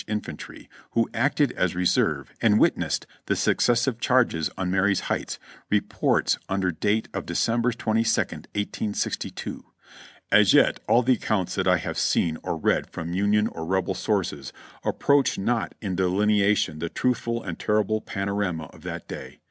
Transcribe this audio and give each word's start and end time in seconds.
Infantry, 0.07 0.67
who 0.93 1.07
acted 1.13 1.51
as 1.51 1.75
re 1.75 1.85
serve 1.85 2.33
and 2.41 2.59
witnessed 2.59 3.05
the 3.27 3.35
successive 3.35 3.99
charges 3.99 4.49
on 4.57 4.71
Marye's 4.71 5.01
Heights, 5.01 5.37
reports 5.69 6.39
under 6.49 6.71
date 6.71 7.07
of 7.13 7.27
December 7.27 7.71
22nd. 7.71 8.47
1862: 8.55 9.63
"As 10.31 10.55
yet 10.55 10.79
all 10.87 11.03
the 11.03 11.13
accounts 11.13 11.53
that 11.53 11.67
I 11.67 11.77
have 11.77 11.99
seen 11.99 12.39
or 12.41 12.57
read 12.57 12.89
from 12.89 13.13
Union 13.13 13.45
FREDERICKSBURG 13.45 13.51
321 13.53 13.69
or 13.69 13.77
Rebel 13.77 13.93
sources 13.93 14.53
approach 14.83 15.37
not 15.37 15.75
in 15.83 15.95
delineation 15.95 16.79
the 16.79 16.89
truthful 16.89 17.43
and 17.43 17.59
terrible 17.59 18.01
panorama 18.01 18.71
of 18.73 18.81
that 18.81 19.07
day. 19.07 19.37